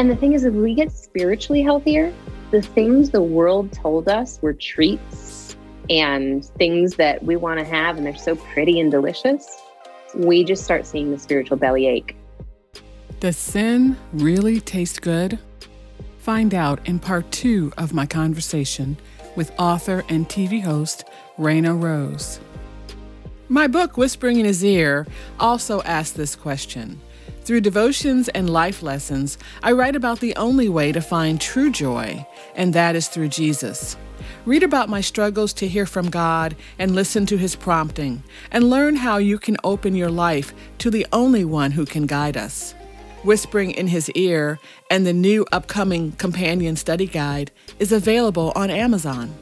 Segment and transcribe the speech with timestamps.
[0.00, 2.10] And the thing is, if we get spiritually healthier,
[2.52, 5.58] the things the world told us were treats
[5.90, 9.60] and things that we want to have, and they're so pretty and delicious,
[10.14, 12.16] we just start seeing the spiritual belly ache.
[13.20, 15.38] Does sin really taste good?
[16.20, 18.96] Find out in part two of my conversation
[19.36, 21.04] with author and TV host
[21.36, 22.40] Reina Rose.
[23.50, 25.06] My book, Whispering in His Ear,
[25.38, 27.02] also asks this question.
[27.50, 32.24] Through devotions and life lessons, I write about the only way to find true joy,
[32.54, 33.96] and that is through Jesus.
[34.46, 38.22] Read about my struggles to hear from God and listen to His prompting,
[38.52, 42.36] and learn how you can open your life to the only one who can guide
[42.36, 42.72] us.
[43.24, 49.34] Whispering in His Ear and the new upcoming companion study guide is available on Amazon.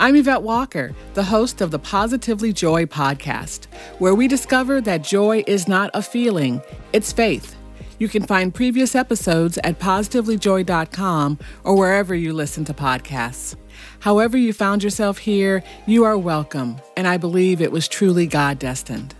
[0.00, 3.66] I'm Yvette Walker, the host of the Positively Joy podcast,
[3.98, 6.62] where we discover that joy is not a feeling,
[6.94, 7.54] it's faith.
[7.98, 13.56] You can find previous episodes at positivelyjoy.com or wherever you listen to podcasts.
[13.98, 18.58] However, you found yourself here, you are welcome, and I believe it was truly God
[18.58, 19.14] destined.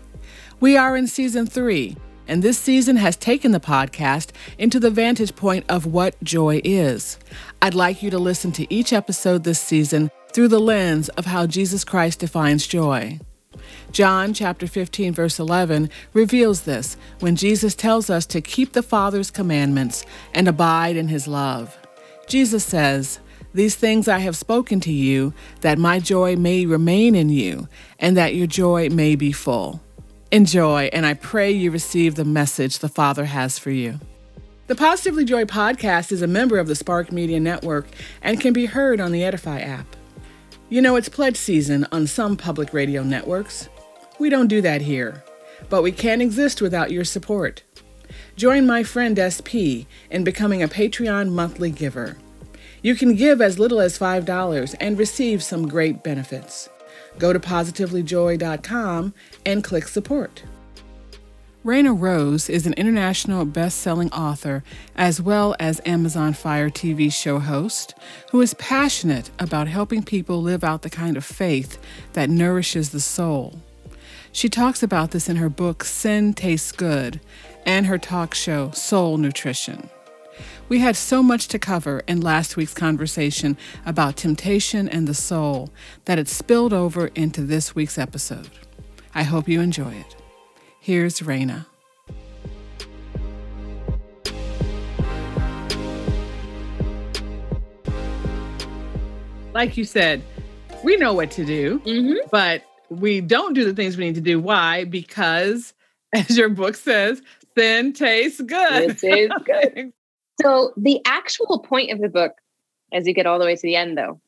[0.60, 1.98] We are in season three,
[2.30, 7.18] and this season has taken the podcast into the vantage point of what joy is.
[7.60, 11.46] I'd like you to listen to each episode this season through the lens of how
[11.46, 13.18] Jesus Christ defines joy.
[13.90, 19.32] John chapter 15 verse 11 reveals this when Jesus tells us to keep the Father's
[19.32, 21.76] commandments and abide in his love.
[22.28, 23.18] Jesus says,
[23.52, 27.66] these things I have spoken to you, that my joy may remain in you,
[27.98, 29.80] and that your joy may be full.
[30.32, 33.98] Enjoy, and I pray you receive the message the Father has for you.
[34.68, 37.88] The Positively Joy podcast is a member of the Spark Media Network
[38.22, 39.96] and can be heard on the Edify app.
[40.68, 43.68] You know, it's pledge season on some public radio networks.
[44.20, 45.24] We don't do that here,
[45.68, 47.64] but we can't exist without your support.
[48.36, 52.18] Join my friend SP in becoming a Patreon monthly giver.
[52.82, 56.68] You can give as little as $5 and receive some great benefits.
[57.18, 60.42] Go to positivelyjoy.com and click support.
[61.62, 64.64] Reina Rose is an international best-selling author
[64.96, 67.94] as well as Amazon Fire TV show host
[68.30, 71.78] who is passionate about helping people live out the kind of faith
[72.14, 73.60] that nourishes the soul.
[74.32, 77.20] She talks about this in her book Sin Tastes Good
[77.66, 79.90] and her talk show Soul Nutrition.
[80.70, 85.70] We had so much to cover in last week's conversation about temptation and the soul
[86.04, 88.48] that it spilled over into this week's episode.
[89.12, 90.16] I hope you enjoy it.
[90.78, 91.66] Here's Reina.
[99.52, 100.22] Like you said,
[100.84, 102.28] we know what to do, mm-hmm.
[102.30, 104.38] but we don't do the things we need to do.
[104.38, 104.84] Why?
[104.84, 105.74] Because,
[106.12, 107.20] as your book says,
[107.58, 108.90] sin tastes good.
[108.90, 109.92] It tastes good.
[110.42, 112.32] So the actual point of the book,
[112.92, 114.20] as you get all the way to the end, though,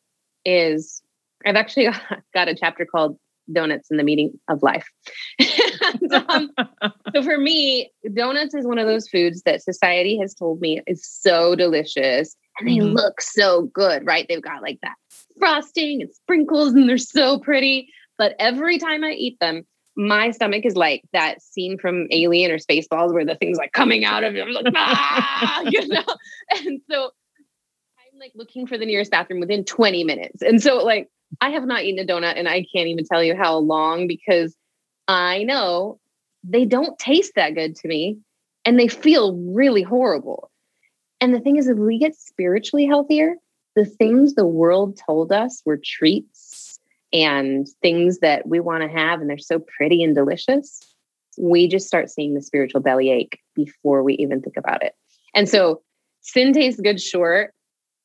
[0.44, 1.02] is
[1.44, 1.88] I've actually
[2.34, 3.18] got a chapter called
[3.52, 4.88] "Donuts in the Meaning of Life."
[5.38, 6.50] and, um,
[7.14, 11.06] so for me, donuts is one of those foods that society has told me is
[11.06, 12.94] so delicious, and they mm-hmm.
[12.94, 14.26] look so good, right?
[14.28, 14.94] They've got like that
[15.38, 17.88] frosting and sprinkles, and they're so pretty.
[18.18, 19.64] But every time I eat them,
[19.97, 24.04] my stomach is like that scene from Alien or Spaceballs where the thing's like coming
[24.04, 24.42] out of you.
[24.42, 26.04] I'm like, ah, you know?
[26.56, 27.10] And so
[27.98, 30.42] I'm like looking for the nearest bathroom within 20 minutes.
[30.42, 31.08] And so like
[31.41, 34.54] I have not eaten a donut and I can't even tell you how long because
[35.08, 35.98] I know
[36.44, 38.19] they don't taste that good to me
[38.64, 40.50] and they feel really horrible.
[41.20, 43.34] And the thing is, if we get spiritually healthier,
[43.76, 46.51] the things the world told us were treats
[47.12, 50.80] and things that we want to have and they're so pretty and delicious,
[51.38, 54.94] we just start seeing the spiritual belly ache before we even think about it.
[55.34, 55.82] And so
[56.20, 57.52] sin tastes good, sure.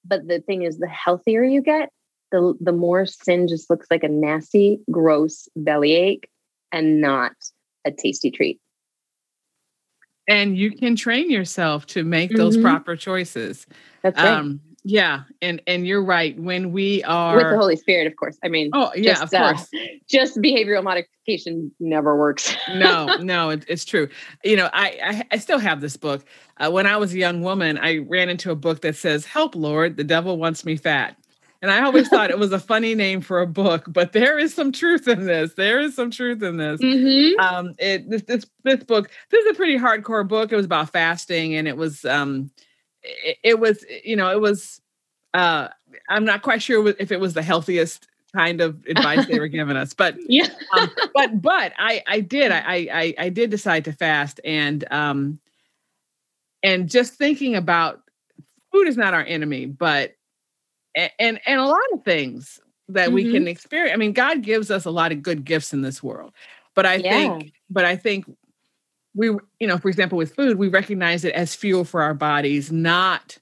[0.05, 1.89] But the thing is, the healthier you get,
[2.31, 6.29] the, the more sin just looks like a nasty, gross belly ache
[6.71, 7.33] and not
[7.85, 8.59] a tasty treat.
[10.27, 12.65] And you can train yourself to make those mm-hmm.
[12.65, 13.65] proper choices.
[14.03, 14.27] That's right.
[14.27, 16.39] Um, yeah, and and you're right.
[16.39, 18.37] When we are with the Holy Spirit, of course.
[18.43, 19.69] I mean, oh yeah, just, of uh, course.
[20.09, 22.55] Just behavioral modification never works.
[22.75, 24.07] no, no, it, it's true.
[24.43, 26.25] You know, I, I, I still have this book.
[26.57, 29.55] Uh, when I was a young woman, I ran into a book that says, "Help,
[29.55, 31.17] Lord, the devil wants me fat."
[31.61, 34.53] And I always thought it was a funny name for a book, but there is
[34.53, 35.53] some truth in this.
[35.55, 36.79] There is some truth in this.
[36.79, 37.39] Mm-hmm.
[37.39, 39.09] Um, it this, this this book.
[39.31, 40.51] This is a pretty hardcore book.
[40.51, 42.51] It was about fasting, and it was um,
[43.23, 44.81] it, it was you know it was
[45.33, 45.67] uh
[46.09, 49.77] i'm not quite sure if it was the healthiest kind of advice they were giving
[49.77, 53.93] us but yeah um, but but i i did I, I i did decide to
[53.93, 55.39] fast and um
[56.63, 58.01] and just thinking about
[58.71, 60.15] food is not our enemy, but
[60.95, 62.59] and and a lot of things
[62.89, 63.15] that mm-hmm.
[63.15, 63.93] we can experience.
[63.93, 66.33] I mean, God gives us a lot of good gifts in this world.
[66.73, 67.11] But I yeah.
[67.11, 68.25] think but I think
[69.13, 69.27] we
[69.59, 73.37] you know, for example with food, we recognize it as fuel for our bodies, not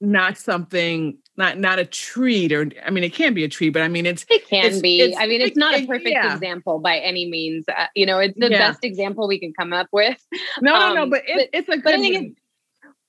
[0.00, 3.82] not something not not a treat or i mean it can be a treat but
[3.82, 6.34] i mean it's it can it's, be it's, i mean it's not a perfect yeah.
[6.34, 8.70] example by any means uh, you know it's the yeah.
[8.70, 10.18] best example we can come up with
[10.60, 12.32] no um, no no but, it, it's a good but I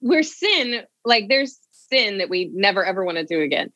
[0.02, 3.72] we're sin like there's sin that we never ever want to do again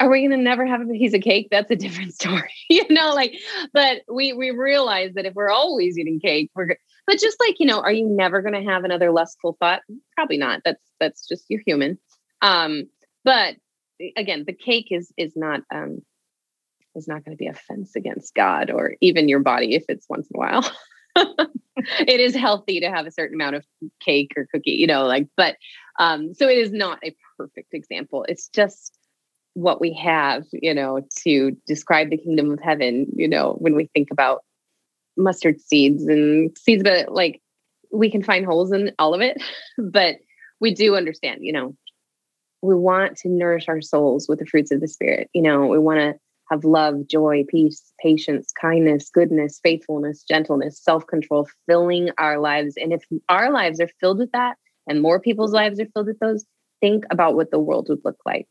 [0.00, 1.48] are we going to never have a piece of cake?
[1.50, 3.34] That's a different story you know like
[3.74, 6.76] but we we realize that if we're always eating cake we're
[7.06, 9.82] but just like you know are you never going to have another lustful thought?
[10.16, 10.60] Probably not.
[10.64, 11.98] That's that's just you're human.
[12.40, 12.84] Um
[13.24, 13.56] but
[14.16, 15.98] again the cake is is not um
[16.94, 20.06] is not going to be a fence against god or even your body if it's
[20.08, 20.70] once in a while.
[22.00, 23.64] It is healthy to have a certain amount of
[24.04, 25.56] cake or cookie you know like but
[25.98, 28.26] um so it is not a perfect example.
[28.28, 28.92] It's just
[29.54, 33.88] what we have you know to describe the kingdom of heaven you know when we
[33.94, 34.42] think about
[35.16, 37.40] mustard seeds and seeds but like
[37.92, 39.42] we can find holes in all of it
[39.78, 40.16] but
[40.60, 41.74] we do understand you know
[42.62, 45.78] we want to nourish our souls with the fruits of the spirit you know we
[45.78, 46.14] want to
[46.50, 52.74] have love joy peace patience kindness goodness faithfulness gentleness self-control filling our lives.
[52.76, 54.56] And if our lives are filled with that
[54.88, 56.44] and more people's lives are filled with those
[56.80, 58.48] think about what the world would look like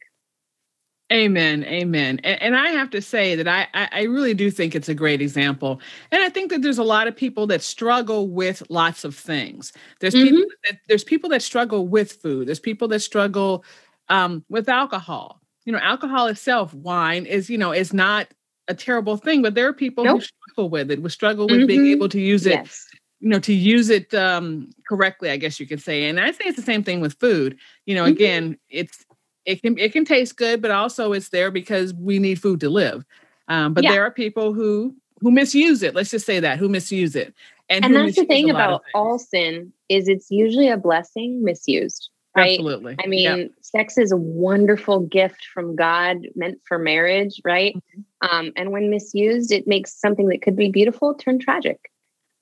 [1.11, 1.63] Amen.
[1.63, 2.19] Amen.
[2.23, 5.21] And, and, I have to say that I, I really do think it's a great
[5.21, 5.81] example.
[6.11, 9.73] And I think that there's a lot of people that struggle with lots of things.
[10.00, 10.35] There's mm-hmm.
[10.35, 12.47] people that, there's people that struggle with food.
[12.47, 13.65] There's people that struggle
[14.09, 15.41] um, with alcohol.
[15.65, 18.27] You know, alcohol itself, wine is, you know, is not
[18.67, 20.19] a terrible thing, but there are people nope.
[20.19, 21.65] who struggle with it, who struggle with mm-hmm.
[21.65, 22.85] being able to use it yes
[23.19, 26.45] you know to use it um correctly i guess you could say and i say
[26.45, 28.13] it's the same thing with food you know mm-hmm.
[28.13, 29.06] again it's
[29.49, 32.69] it can it can taste good, but also it's there because we need food to
[32.69, 33.03] live.
[33.47, 33.91] Um, but yeah.
[33.91, 35.95] there are people who who misuse it.
[35.95, 37.33] Let's just say that who misuse it.
[37.67, 42.09] And, and that's the thing about all sin is it's usually a blessing misused.
[42.35, 42.59] Right?
[42.59, 42.95] Absolutely.
[43.03, 43.51] I mean, yep.
[43.61, 47.75] sex is a wonderful gift from God meant for marriage, right?
[47.75, 48.37] Mm-hmm.
[48.37, 51.91] Um, and when misused, it makes something that could be beautiful turn tragic.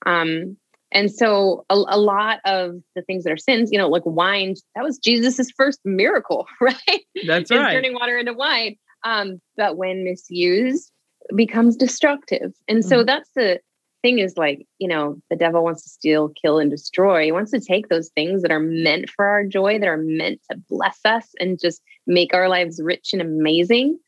[0.05, 0.57] Um,
[0.91, 4.55] and so a, a, lot of the things that are sins, you know, like wine,
[4.75, 7.05] that was Jesus's first miracle, right?
[7.25, 7.73] That's right.
[7.73, 8.77] Turning water into wine.
[9.03, 10.91] Um, but when misused,
[11.35, 12.53] becomes destructive.
[12.67, 13.05] And so mm-hmm.
[13.05, 13.59] that's the
[14.01, 17.25] thing is like, you know, the devil wants to steal, kill, and destroy.
[17.25, 20.39] He wants to take those things that are meant for our joy, that are meant
[20.49, 23.99] to bless us and just make our lives rich and amazing.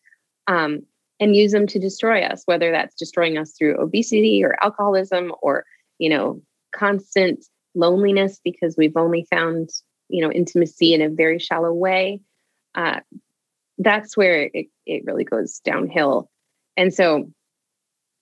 [0.47, 0.83] Um,
[1.19, 5.65] and use them to destroy us, whether that's destroying us through obesity or alcoholism or,
[5.97, 6.41] you know,
[6.74, 7.45] constant
[7.75, 9.69] loneliness because we've only found
[10.10, 12.19] you know intimacy in a very shallow way
[12.75, 13.00] uh,
[13.80, 16.30] that's where it, it really goes downhill.
[16.77, 17.31] And so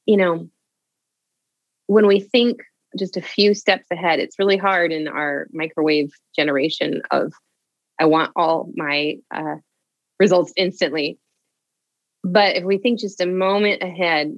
[0.06, 0.50] you know
[1.88, 2.62] when we think
[2.98, 7.34] just a few steps ahead it's really hard in our microwave generation of
[8.00, 9.56] i want all my uh,
[10.20, 11.20] results instantly.
[12.24, 14.32] But if we think just a moment ahead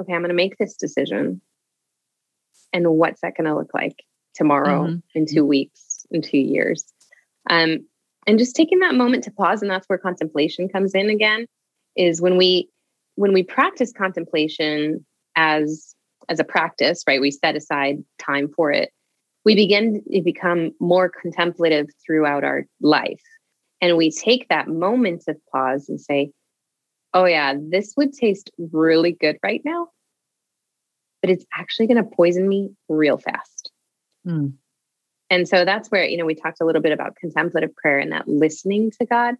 [0.00, 1.40] okay i'm going to make this decision
[2.72, 4.98] and what's that going to look like tomorrow mm-hmm.
[5.14, 6.84] in two weeks in two years?
[7.50, 7.86] Um,
[8.26, 11.46] and just taking that moment to pause and that's where contemplation comes in again
[11.96, 12.68] is when we
[13.14, 15.94] when we practice contemplation as
[16.28, 18.92] as a practice right we set aside time for it
[19.44, 23.22] we begin to become more contemplative throughout our life.
[23.80, 26.32] And we take that moment of pause and say
[27.14, 29.88] oh yeah this would taste really good right now
[31.20, 33.70] but it's actually going to poison me real fast.
[34.26, 34.54] Mm.
[35.30, 38.12] And so that's where, you know, we talked a little bit about contemplative prayer and
[38.12, 39.34] that listening to God,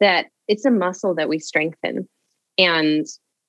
[0.00, 2.08] that it's a muscle that we strengthen.
[2.58, 3.06] And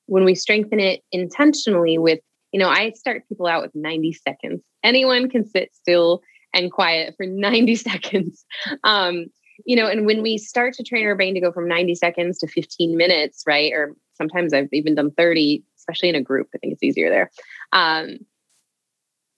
[0.07, 2.19] when we strengthen it intentionally with,
[2.51, 4.61] you know, I start people out with 90 seconds.
[4.83, 6.21] Anyone can sit still
[6.53, 8.45] and quiet for 90 seconds.
[8.83, 9.27] Um,
[9.65, 12.39] you know, and when we start to train our brain to go from 90 seconds
[12.39, 13.71] to 15 minutes, right?
[13.73, 16.49] Or sometimes I've even done 30, especially in a group.
[16.53, 17.31] I think it's easier there.
[17.71, 18.19] Um,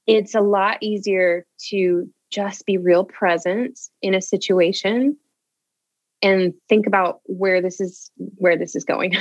[0.06, 5.18] it's a lot easier to just be real present in a situation
[6.22, 9.16] and think about where this is where this is going.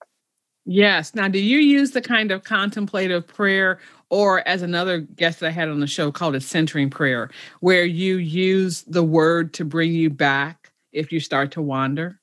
[0.64, 1.14] yes.
[1.14, 5.50] Now, do you use the kind of contemplative prayer or as another guest that I
[5.50, 9.92] had on the show called a centering prayer, where you use the word to bring
[9.92, 12.20] you back if you start to wander?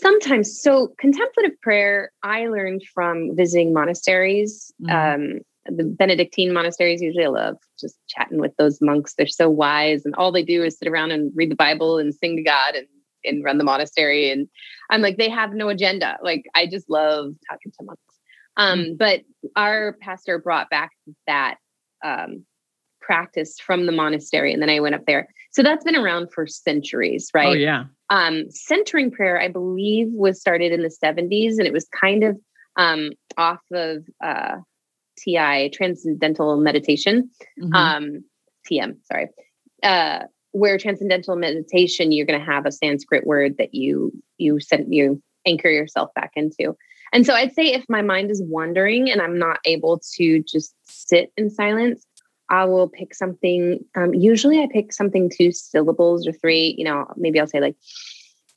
[0.00, 0.60] Sometimes.
[0.60, 4.72] So, contemplative prayer, I learned from visiting monasteries.
[4.82, 5.34] Mm-hmm.
[5.34, 9.14] Um, the Benedictine monasteries, usually I love just chatting with those monks.
[9.14, 12.14] They're so wise, and all they do is sit around and read the Bible and
[12.14, 12.86] sing to God and
[13.24, 14.30] and run the monastery.
[14.30, 14.48] And
[14.88, 16.18] I'm like, they have no agenda.
[16.22, 18.00] Like I just love talking to monks.
[18.56, 18.94] Um, mm-hmm.
[18.96, 19.20] But
[19.56, 20.92] our pastor brought back
[21.26, 21.56] that
[22.02, 22.44] um,
[23.00, 25.28] practice from the monastery, and then I went up there.
[25.52, 27.48] So that's been around for centuries, right?
[27.48, 27.84] Oh yeah.
[28.10, 32.38] Um, centering prayer, I believe, was started in the 70s, and it was kind of
[32.76, 34.56] um, off of uh,
[35.18, 37.74] TI, Transcendental Meditation, mm-hmm.
[37.74, 38.24] um,
[38.70, 39.28] TM, sorry,
[39.82, 44.92] uh, where Transcendental Meditation, you're going to have a Sanskrit word that you you send
[44.92, 46.74] you anchor yourself back into.
[47.12, 50.74] And so I'd say if my mind is wandering and I'm not able to just
[50.84, 52.04] sit in silence,
[52.50, 53.84] I will pick something.
[53.96, 56.74] Um, usually I pick something two syllables or three.
[56.76, 57.76] You know, maybe I'll say like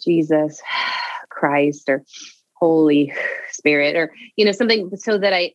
[0.04, 0.62] Jesus,
[1.30, 2.04] Christ, or
[2.56, 3.14] Holy
[3.52, 5.54] Spirit, or, you know, something so that I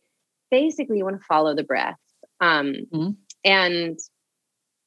[0.51, 1.99] basically you want to follow the breath
[2.39, 3.11] um, mm-hmm.
[3.43, 3.99] and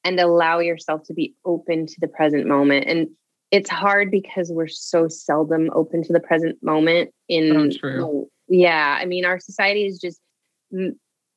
[0.04, 3.08] and allow yourself to be open to the present moment and
[3.50, 9.04] it's hard because we're so seldom open to the present moment in oh, yeah i
[9.04, 10.20] mean our society is just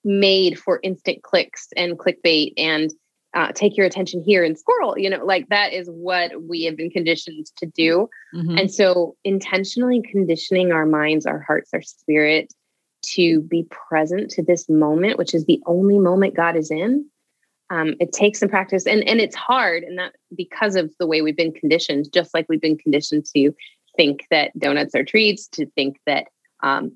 [0.06, 2.92] made for instant clicks and clickbait and
[3.34, 6.78] uh, take your attention here and squirrel you know like that is what we have
[6.78, 8.58] been conditioned to do mm-hmm.
[8.58, 12.54] and so intentionally conditioning our minds our hearts our spirit
[13.14, 17.06] to be present to this moment, which is the only moment God is in.
[17.70, 19.84] Um, it takes some practice and, and it's hard.
[19.84, 23.52] And that because of the way we've been conditioned, just like we've been conditioned to
[23.96, 26.26] think that donuts are treats, to think that,
[26.62, 26.92] um,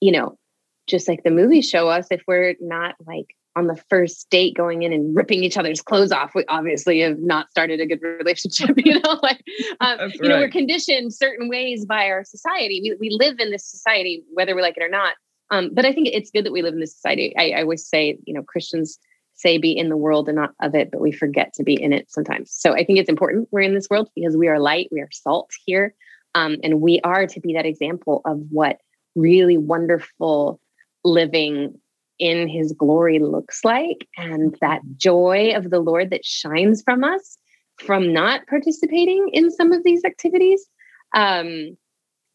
[0.00, 0.36] you know,
[0.86, 4.82] just like the movies show us, if we're not like on the first date going
[4.82, 8.76] in and ripping each other's clothes off, we obviously have not started a good relationship.
[8.84, 9.42] You know, like
[9.80, 10.28] um, you right.
[10.28, 12.80] know, we're conditioned certain ways by our society.
[12.82, 15.14] We we live in this society, whether we like it or not.
[15.50, 17.34] Um, but I think it's good that we live in this society.
[17.36, 18.98] I, I always say, you know, Christians
[19.34, 21.92] say be in the world and not of it, but we forget to be in
[21.92, 22.50] it sometimes.
[22.52, 25.10] So I think it's important we're in this world because we are light, we are
[25.12, 25.94] salt here,
[26.34, 28.78] um, and we are to be that example of what
[29.14, 30.60] really wonderful
[31.04, 31.78] living
[32.18, 37.38] in His glory looks like, and that joy of the Lord that shines from us
[37.78, 40.66] from not participating in some of these activities.
[41.14, 41.76] Um,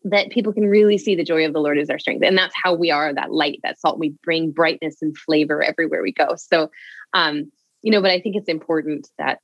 [0.03, 2.23] that people can really see the joy of the Lord is our strength.
[2.23, 3.99] And that's how we are that light, that salt.
[3.99, 6.35] We bring brightness and flavor everywhere we go.
[6.37, 6.69] So,
[7.13, 9.39] um, you know, but I think it's important that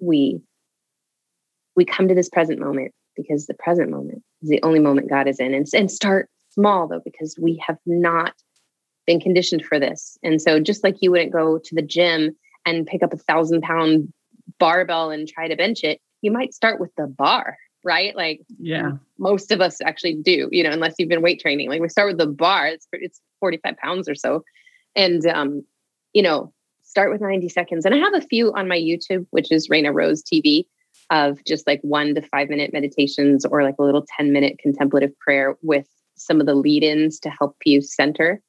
[0.00, 0.40] we
[1.74, 5.28] we come to this present moment because the present moment is the only moment God
[5.28, 5.52] is in.
[5.52, 8.32] And, and start small though, because we have not
[9.06, 10.18] been conditioned for this.
[10.22, 13.62] And so just like you wouldn't go to the gym and pick up a thousand
[13.62, 14.12] pound
[14.58, 18.16] barbell and try to bench it, you might start with the bar right?
[18.16, 21.68] Like, yeah, most of us actually do, you know, unless you've been weight training.
[21.68, 24.42] Like, we start with the bar, it's, it's 45 pounds or so.
[24.96, 25.64] And, um,
[26.12, 27.86] you know, start with 90 seconds.
[27.86, 30.64] And I have a few on my YouTube, which is Reina Rose TV,
[31.10, 35.16] of just like one to five minute meditations or like a little 10 minute contemplative
[35.20, 35.86] prayer with
[36.16, 38.42] some of the lead ins to help you center.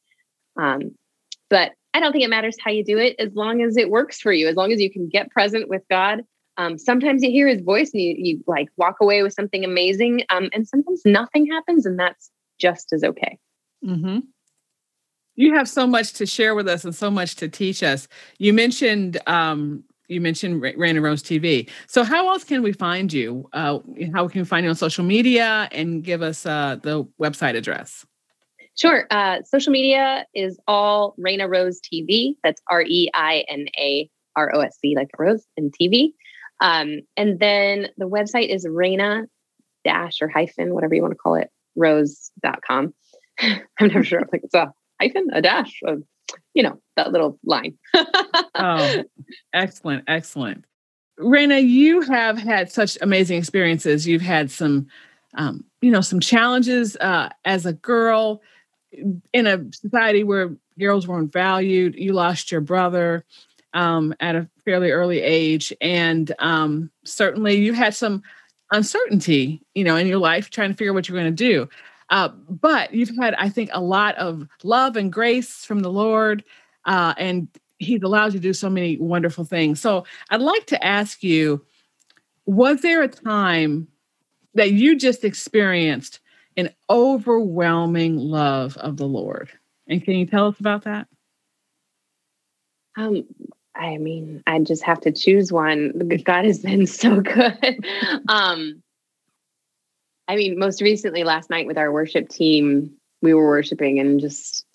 [0.57, 0.95] Um,
[1.49, 4.19] but I don't think it matters how you do it as long as it works
[4.19, 6.23] for you, as long as you can get present with God
[6.57, 10.23] um, sometimes you hear his voice and you, you like walk away with something amazing.
[10.29, 13.37] Um, and sometimes nothing happens, and that's just as okay.
[13.85, 14.19] Mm-hmm.
[15.35, 18.07] You have so much to share with us and so much to teach us.
[18.39, 21.69] You mentioned um, you mentioned Reina Rose TV.
[21.85, 23.47] So how else can we find you?
[23.53, 23.79] Uh,
[24.13, 28.05] how can we find you on social media and give us uh, the website address?
[28.77, 29.07] Sure.
[29.09, 32.35] Uh, social media is all Reina Rose TV.
[32.43, 36.13] That's R E I N A R O S C, like Rose and TV.
[36.59, 39.23] Um, and then the website is Reina
[39.83, 42.93] dash or hyphen, whatever you want to call it, rose.com.
[43.39, 44.19] I'm never sure.
[44.19, 46.03] I Like it's a hyphen, a dash, of,
[46.53, 47.77] you know, that little line.
[48.55, 49.03] oh,
[49.53, 50.03] excellent.
[50.07, 50.65] Excellent.
[51.17, 54.05] Reina, you have had such amazing experiences.
[54.07, 54.87] You've had some,
[55.35, 58.41] um, you know, some challenges uh, as a girl
[58.91, 61.95] in a society where girls weren't valued.
[61.95, 63.25] You lost your brother
[63.73, 68.23] um, at a fairly early age, and um, certainly you had some
[68.71, 71.69] uncertainty, you know, in your life trying to figure out what you're going to do.
[72.09, 76.43] Uh, but you've had, I think, a lot of love and grace from the Lord,
[76.85, 77.47] uh, and
[77.79, 79.79] He's allowed you to do so many wonderful things.
[79.79, 81.63] So I'd like to ask you:
[82.45, 83.87] Was there a time
[84.55, 86.19] that you just experienced
[86.57, 89.49] an overwhelming love of the Lord?
[89.87, 91.07] And can you tell us about that?
[92.97, 93.23] Um,
[93.75, 96.09] I mean, I just have to choose one.
[96.23, 97.85] God has been so good.
[98.27, 98.81] um,
[100.27, 104.65] I mean, most recently last night with our worship team, we were worshiping and just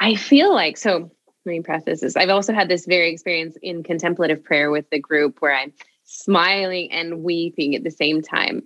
[0.00, 1.10] I feel like so
[1.44, 2.16] let me preface this.
[2.16, 5.72] I've also had this very experience in contemplative prayer with the group where I'm
[6.04, 8.62] smiling and weeping at the same time.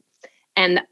[0.57, 0.83] And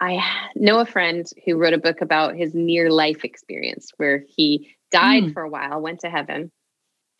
[0.00, 4.74] I know a friend who wrote a book about his near life experience where he
[4.90, 5.32] died mm.
[5.32, 6.50] for a while, went to heaven,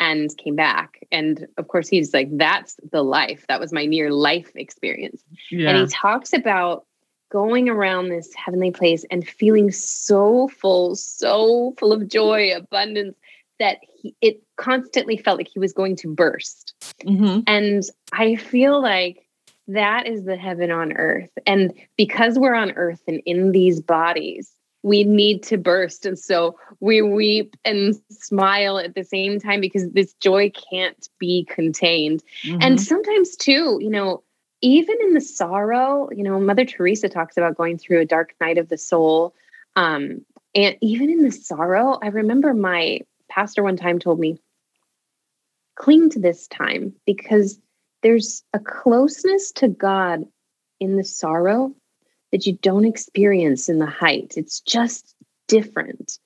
[0.00, 1.04] and came back.
[1.11, 3.44] And of course, he's like, that's the life.
[3.49, 5.23] That was my near life experience.
[5.50, 5.70] Yeah.
[5.70, 6.87] And he talks about
[7.30, 13.16] going around this heavenly place and feeling so full, so full of joy, abundance
[13.58, 16.75] that he, it constantly felt like he was going to burst.
[17.04, 17.40] Mm-hmm.
[17.47, 17.82] And
[18.12, 19.27] I feel like
[19.68, 21.30] that is the heaven on earth.
[21.46, 24.50] And because we're on earth and in these bodies,
[24.82, 26.06] we need to burst.
[26.06, 31.46] And so we weep and smile at the same time because this joy can't be
[31.50, 32.22] contained.
[32.44, 32.58] Mm-hmm.
[32.62, 34.22] And sometimes, too, you know,
[34.62, 38.58] even in the sorrow, you know, Mother Teresa talks about going through a dark night
[38.58, 39.34] of the soul.
[39.76, 44.38] Um, and even in the sorrow, I remember my pastor one time told me,
[45.76, 47.60] cling to this time because
[48.02, 50.25] there's a closeness to God
[50.81, 51.75] in the sorrow
[52.33, 54.35] that you don't experience in the height.
[54.37, 55.14] It's just
[55.47, 56.19] different.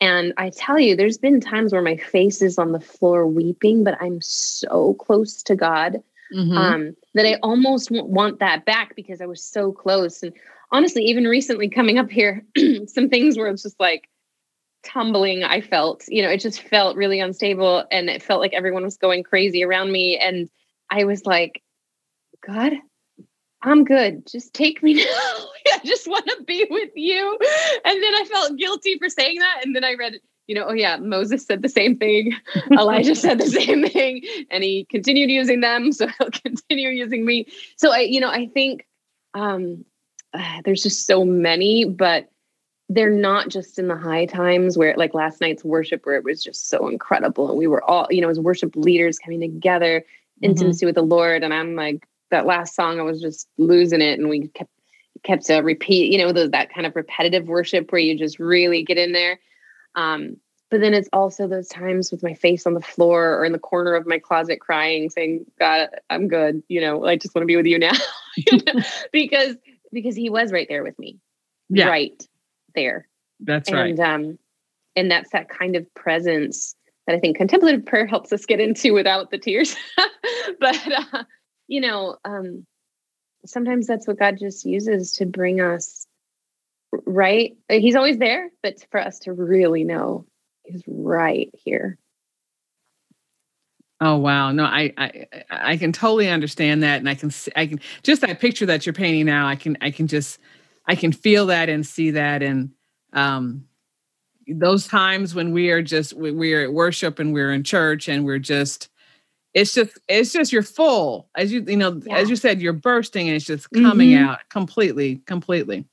[0.00, 3.84] And I tell you, there's been times where my face is on the floor weeping,
[3.84, 6.02] but I'm so close to God
[6.34, 6.56] mm-hmm.
[6.56, 10.22] um, that I almost want that back because I was so close.
[10.22, 10.32] And
[10.72, 12.44] honestly, even recently coming up here,
[12.86, 14.08] some things where it's just like
[14.82, 18.84] tumbling, I felt, you know, it just felt really unstable and it felt like everyone
[18.84, 20.16] was going crazy around me.
[20.16, 20.48] And
[20.90, 21.62] I was like,
[22.46, 22.72] God,
[23.62, 24.26] I'm good.
[24.26, 25.04] Just take me now.
[25.72, 27.38] I just want to be with you.
[27.84, 29.60] And then I felt guilty for saying that.
[29.64, 30.14] And then I read,
[30.46, 32.34] you know, oh yeah, Moses said the same thing.
[32.72, 34.22] Elijah said the same thing.
[34.50, 35.92] And he continued using them.
[35.92, 37.46] So he'll continue using me.
[37.76, 38.86] So I, you know, I think
[39.34, 39.84] um
[40.32, 42.30] uh, there's just so many, but
[42.88, 46.42] they're not just in the high times where like last night's worship where it was
[46.42, 47.48] just so incredible.
[47.48, 50.04] And we were all, you know, as worship leaders coming together,
[50.42, 50.86] intimacy mm-hmm.
[50.86, 51.42] with the Lord.
[51.42, 54.18] And I'm like, that last song, I was just losing it.
[54.18, 54.70] And we kept
[55.22, 58.82] kept to repeat, you know, those that kind of repetitive worship where you just really
[58.82, 59.38] get in there.
[59.94, 60.36] Um,
[60.70, 63.58] but then it's also those times with my face on the floor or in the
[63.58, 66.62] corner of my closet crying, saying, God, I'm good.
[66.68, 67.92] You know, I just want to be with you now.
[69.12, 69.56] because
[69.92, 71.18] because he was right there with me.
[71.68, 71.88] Yeah.
[71.88, 72.26] Right
[72.74, 73.08] there.
[73.40, 73.98] That's and, right.
[73.98, 74.38] Um,
[74.94, 76.74] and that's that kind of presence
[77.10, 79.74] that I think contemplative prayer helps us get into without the tears.
[80.60, 81.24] but uh,
[81.66, 82.64] you know, um,
[83.44, 86.06] sometimes that's what God just uses to bring us
[87.06, 87.56] right.
[87.68, 90.26] He's always there, but for us to really know
[90.64, 91.98] He's right here.
[94.00, 94.52] Oh wow!
[94.52, 98.38] No, I I I can totally understand that, and I can I can just that
[98.38, 99.48] picture that you're painting now.
[99.48, 100.38] I can I can just
[100.86, 102.70] I can feel that and see that, and
[103.12, 103.64] um,
[104.48, 108.08] those times when we are just we, we are at worship and we're in church
[108.08, 108.88] and we're just
[109.54, 111.28] it's just it's just you're full.
[111.36, 112.16] As you you know yeah.
[112.16, 114.28] as you said you're bursting and it's just coming mm-hmm.
[114.28, 115.86] out completely completely.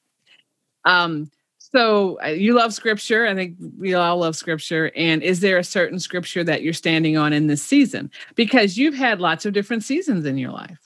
[0.85, 1.29] Um
[1.59, 3.27] so uh, you love scripture.
[3.27, 4.89] I think we all love scripture.
[4.95, 8.09] And is there a certain scripture that you're standing on in this season?
[8.35, 10.79] Because you've had lots of different seasons in your life.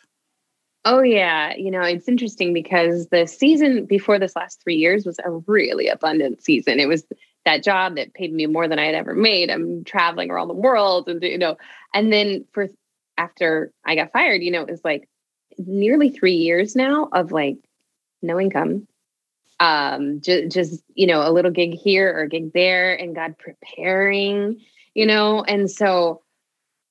[0.84, 1.54] Oh yeah.
[1.56, 5.88] You know it's interesting because the season before this last three years was a really
[5.88, 6.80] abundant season.
[6.80, 7.04] It was
[7.46, 9.50] that job that paid me more than I had ever made.
[9.50, 11.58] I'm traveling around the world and you know,
[11.94, 12.68] and then for
[13.18, 15.08] after I got fired, you know, it was like
[15.58, 17.58] nearly three years now of like
[18.22, 18.88] no income.
[19.60, 24.62] Um, just just, you know, a little gig here or gig there and God preparing,
[24.96, 26.22] you know, and so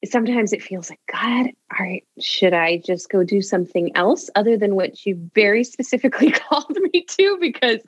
[0.05, 4.57] sometimes it feels like god all right should i just go do something else other
[4.57, 7.81] than what you very specifically called me to because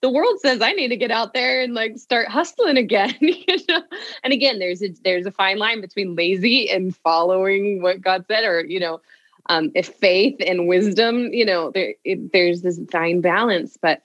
[0.00, 3.14] the world says I need to get out there and like start hustling again.
[3.20, 3.82] you know?
[4.22, 8.44] And again, there's a there's a fine line between lazy and following what God said,
[8.44, 9.00] or you know,
[9.46, 13.76] um, if faith and wisdom, you know, there it, there's this fine balance.
[13.80, 14.02] But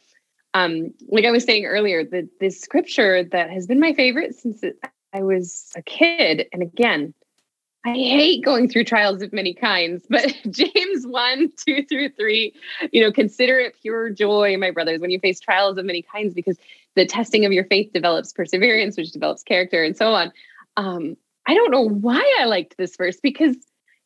[0.53, 4.63] um, like I was saying earlier, the this scripture that has been my favorite since
[5.13, 7.13] I was a kid, and again,
[7.85, 12.53] I hate going through trials of many kinds, but James 1, 2 through 3,
[12.91, 16.33] you know, consider it pure joy, my brothers, when you face trials of many kinds,
[16.33, 16.57] because
[16.95, 20.31] the testing of your faith develops perseverance, which develops character, and so on.
[20.77, 23.57] Um, I don't know why I liked this verse because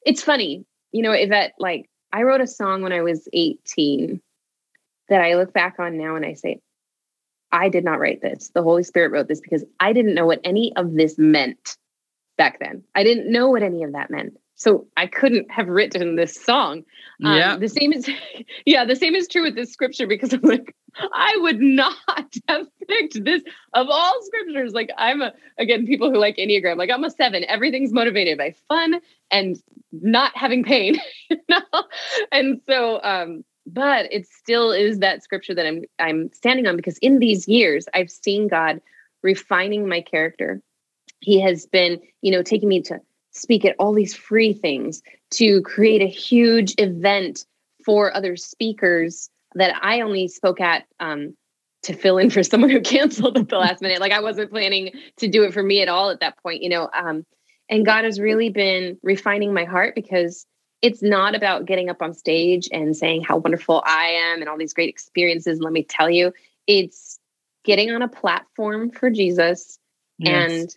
[0.06, 4.22] it's funny, you know, Yvette, like I wrote a song when I was 18
[5.10, 6.60] that I look back on now and I say,
[7.52, 8.50] I did not write this.
[8.54, 11.78] The Holy Spirit wrote this because I didn't know what any of this meant
[12.38, 12.84] back then.
[12.96, 14.38] I didn't know what any of that meant.
[14.56, 16.84] So I couldn't have written this song.
[17.24, 17.58] Um, yeah.
[17.58, 18.10] The same is,
[18.66, 20.76] yeah, the same is true with this scripture because I'm like,
[21.14, 21.96] I would not
[22.48, 24.74] have picked this of all scriptures.
[24.74, 27.44] Like I'm a again, people who like Enneagram, like I'm a seven.
[27.48, 31.00] Everything's motivated by fun and not having pain.
[31.30, 31.84] You know?
[32.32, 36.98] And so um, but it still is that scripture that I'm I'm standing on because
[37.00, 38.82] in these years I've seen God
[39.24, 40.62] refining my character.
[41.20, 43.00] He has been, you know, taking me to
[43.32, 45.02] speak at all these free things,
[45.32, 47.46] to create a huge event
[47.86, 51.36] for other speakers that I only spoke at um,
[51.84, 54.02] to fill in for someone who canceled at the last minute.
[54.02, 56.70] Like I wasn't planning to do it for me at all at that point, you
[56.70, 56.90] know.
[56.94, 57.26] Um,
[57.70, 60.46] and God has really been refining my heart because
[60.82, 64.58] it's not about getting up on stage and saying how wonderful I am and all
[64.58, 65.60] these great experiences.
[65.60, 66.34] Let me tell you,
[66.68, 67.20] it's
[67.64, 69.80] getting on a platform for Jesus
[70.20, 70.52] yes.
[70.52, 70.76] and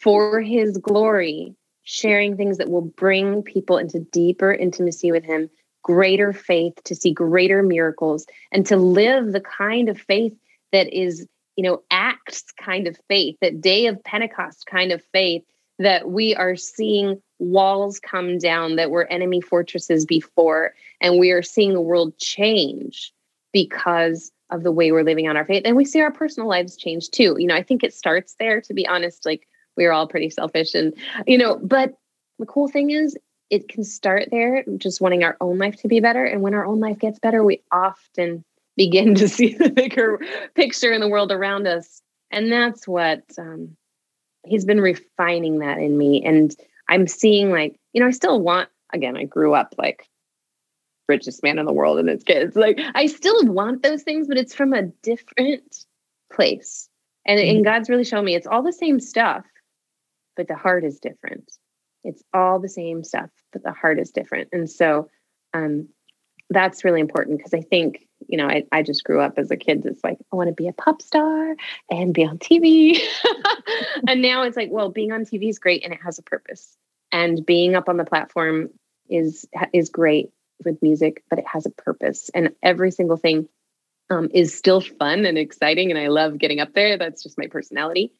[0.00, 5.50] for his glory, sharing things that will bring people into deeper intimacy with him
[5.82, 10.34] greater faith, to see greater miracles, and to live the kind of faith
[10.70, 15.42] that is, you know, Acts kind of faith, that day of Pentecost kind of faith,
[15.78, 21.42] that we are seeing walls come down that were enemy fortresses before, and we are
[21.42, 23.12] seeing the world change
[23.52, 25.62] because of the way we're living on our faith.
[25.64, 27.36] And we see our personal lives change too.
[27.38, 29.24] You know, I think it starts there, to be honest.
[29.24, 29.46] Like,
[29.78, 30.92] we're all pretty selfish and,
[31.26, 31.94] you know, but
[32.38, 33.16] the cool thing is
[33.50, 36.24] it can start there, just wanting our own life to be better.
[36.24, 38.44] And when our own life gets better, we often
[38.76, 40.20] begin to see the bigger
[40.54, 42.02] picture in the world around us.
[42.30, 43.76] And that's what um,
[44.44, 46.22] he's been refining that in me.
[46.24, 46.54] And
[46.88, 50.06] I'm seeing, like, you know, I still want, again, I grew up like
[51.08, 52.54] richest man in the world and his kids.
[52.54, 55.86] Like, I still want those things, but it's from a different
[56.30, 56.88] place.
[57.24, 57.56] And, mm-hmm.
[57.56, 59.44] and God's really shown me it's all the same stuff,
[60.38, 61.50] but the heart is different.
[62.04, 64.50] It's all the same stuff, but the heart is different.
[64.52, 65.08] And so
[65.52, 65.88] um,
[66.48, 69.56] that's really important because I think, you know, I, I just grew up as a
[69.56, 71.56] kid that's like, I want to be a pop star
[71.90, 73.00] and be on TV.
[74.08, 76.76] and now it's like, well, being on TV is great and it has a purpose.
[77.10, 78.70] And being up on the platform
[79.10, 80.30] is is great
[80.64, 82.30] with music, but it has a purpose.
[82.32, 83.48] And every single thing
[84.08, 85.90] um, is still fun and exciting.
[85.90, 86.96] And I love getting up there.
[86.96, 88.12] That's just my personality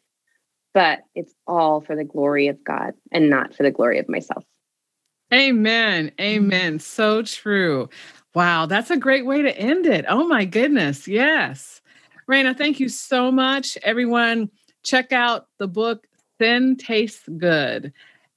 [0.78, 4.44] but it's all for the glory of God and not for the glory of myself.
[5.34, 6.06] Amen.
[6.06, 6.20] Mm-hmm.
[6.20, 6.78] Amen.
[6.78, 7.88] So true.
[8.32, 10.04] Wow, that's a great way to end it.
[10.08, 11.08] Oh my goodness.
[11.08, 11.80] Yes.
[12.28, 13.76] Reina, thank you so much.
[13.82, 14.50] Everyone,
[14.84, 16.06] check out the book
[16.40, 17.92] Sin Tastes Good.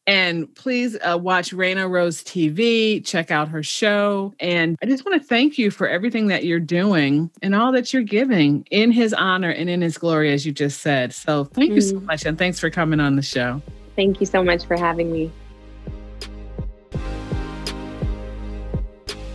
[0.08, 4.34] And please uh, watch Reina Rose TV, check out her show.
[4.40, 7.94] And I just want to thank you for everything that you're doing and all that
[7.94, 11.14] you're giving in his honor and in his glory, as you just said.
[11.14, 11.76] So thank mm.
[11.76, 12.04] you so mm.
[12.06, 12.26] much.
[12.26, 13.62] And thanks for coming on the show.
[13.96, 15.32] Thank you so much for having me.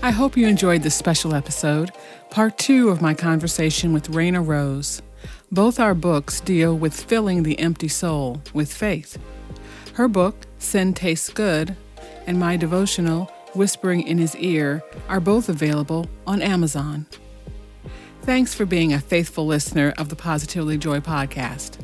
[0.02, 1.90] I hope you enjoyed this special episode,
[2.30, 5.02] part two of my conversation with Reina Rose.
[5.50, 9.18] Both our books deal with filling the empty soul with faith.
[9.94, 11.76] Her book, Sin Tastes Good,
[12.26, 17.06] and my devotional, Whispering in His Ear, are both available on Amazon.
[18.22, 21.78] Thanks for being a faithful listener of the Positively Joy podcast.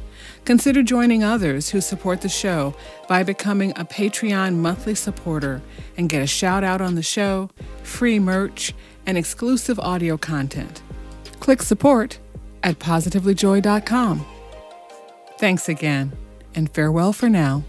[0.44, 2.74] Consider joining others who support the show
[3.08, 5.62] by becoming a Patreon monthly supporter
[5.96, 7.48] and get a shout out on the show,
[7.84, 8.74] free merch,
[9.06, 10.82] and exclusive audio content.
[11.38, 12.18] Click support
[12.62, 14.26] at positivelyjoy.com.
[15.38, 16.12] Thanks again,
[16.54, 17.64] and farewell for now.